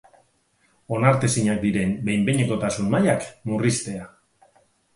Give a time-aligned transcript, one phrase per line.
[0.97, 4.11] Onartezinak diren behin-behinekotasun mailak murriztea.